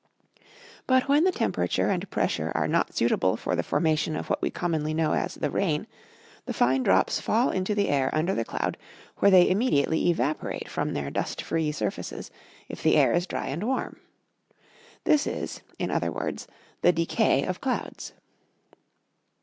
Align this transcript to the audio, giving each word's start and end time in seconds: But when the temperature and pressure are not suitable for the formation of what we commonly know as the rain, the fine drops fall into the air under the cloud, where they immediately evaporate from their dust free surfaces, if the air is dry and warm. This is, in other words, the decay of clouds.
But 0.87 1.07
when 1.07 1.25
the 1.25 1.31
temperature 1.31 1.89
and 1.89 2.09
pressure 2.09 2.51
are 2.55 2.67
not 2.67 2.95
suitable 2.95 3.37
for 3.37 3.55
the 3.55 3.61
formation 3.61 4.15
of 4.15 4.31
what 4.31 4.41
we 4.41 4.49
commonly 4.49 4.95
know 4.95 5.13
as 5.13 5.35
the 5.35 5.51
rain, 5.51 5.85
the 6.47 6.55
fine 6.55 6.81
drops 6.81 7.19
fall 7.21 7.51
into 7.51 7.75
the 7.75 7.87
air 7.87 8.09
under 8.11 8.33
the 8.33 8.43
cloud, 8.43 8.77
where 9.17 9.29
they 9.29 9.47
immediately 9.47 10.09
evaporate 10.09 10.67
from 10.67 10.93
their 10.93 11.11
dust 11.11 11.43
free 11.43 11.71
surfaces, 11.71 12.31
if 12.67 12.81
the 12.81 12.95
air 12.95 13.13
is 13.13 13.27
dry 13.27 13.45
and 13.49 13.63
warm. 13.63 13.99
This 15.03 15.27
is, 15.27 15.61
in 15.77 15.91
other 15.91 16.11
words, 16.11 16.47
the 16.81 16.91
decay 16.91 17.43
of 17.43 17.61
clouds. 17.61 18.13